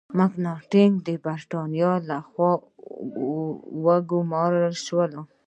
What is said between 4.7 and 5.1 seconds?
شو.